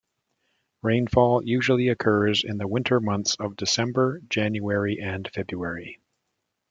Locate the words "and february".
4.99-5.99